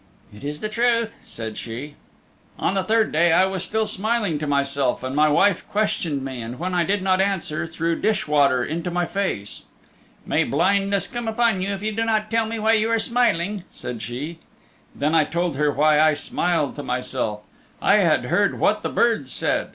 "It 0.33 0.43
is 0.43 0.61
the 0.61 0.67
truth," 0.69 1.15
said 1.27 1.59
she. 1.59 1.93
"On 2.57 2.73
the 2.73 2.83
third 2.83 3.11
day 3.11 3.31
I 3.31 3.45
was 3.45 3.63
still 3.63 3.85
smiling 3.85 4.39
to 4.39 4.47
myself, 4.47 5.03
and 5.03 5.15
my 5.15 5.29
wife 5.29 5.63
questioned 5.69 6.25
me, 6.25 6.41
and 6.41 6.57
when 6.57 6.73
I 6.73 6.83
did 6.83 7.03
not 7.03 7.21
answer 7.21 7.67
threw 7.67 7.95
dish 8.01 8.27
water 8.27 8.63
into 8.65 8.89
my 8.89 9.05
face. 9.05 9.65
'May 10.25 10.43
blindness 10.45 11.05
come 11.05 11.27
upon 11.27 11.61
you 11.61 11.69
if 11.75 11.83
you 11.83 11.91
do 11.91 12.03
not 12.03 12.31
tell 12.31 12.47
me 12.47 12.57
why 12.57 12.73
you 12.73 12.89
are 12.89 12.97
smiling,' 12.97 13.63
said 13.69 14.01
she. 14.01 14.39
Then 14.95 15.13
I 15.13 15.23
told 15.23 15.55
her 15.57 15.71
why 15.71 15.99
I 15.99 16.15
smiled 16.15 16.75
to 16.77 16.81
myself. 16.81 17.41
I 17.79 17.97
had 17.97 18.25
heard 18.25 18.57
what 18.57 18.81
the 18.81 18.89
birds 18.89 19.31
said. 19.31 19.69